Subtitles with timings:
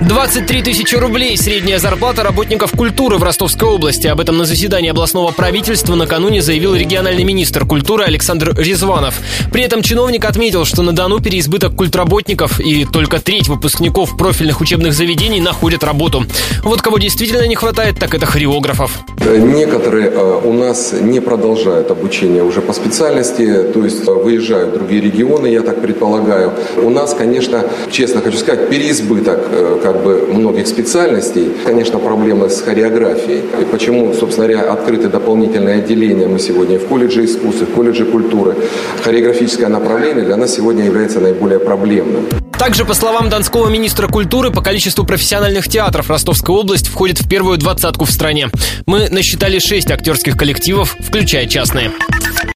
[0.00, 4.06] 23 тысячи рублей– средняя зарплата работников культуры в Ростовской области.
[4.06, 9.16] Об этом на заседании областного правительства накануне заявил региональный министр культуры Александр Резванов.
[9.52, 14.92] При этом чиновник отметил, что на Дону переизбыток культработников и только треть выпускников профильных учебных
[14.92, 16.24] заведений находят работу.
[16.62, 19.00] Вот кого действительно не хватает, так это хореографов.
[19.18, 24.74] Некоторые э, у нас не продолжают обучение уже по специальности, то есть э, выезжают в
[24.74, 26.52] другие регионы, я так предполагаю.
[26.76, 31.50] У нас, конечно, честно хочу сказать, переизбыток э, как бы многих специальностей.
[31.64, 33.40] Конечно, проблемы с хореографией.
[33.60, 38.54] И почему, собственно говоря, открыты дополнительные отделения мы сегодня в колледже искусств, в колледже культуры.
[39.02, 42.26] Хореографическое направление для нас сегодня является наиболее проблемным.
[42.58, 47.56] Также, по словам донского министра культуры, по количеству профессиональных театров Ростовская область входит в первую
[47.56, 48.48] двадцатку в стране.
[48.84, 51.92] Мы насчитали шесть актерских коллективов, включая частные.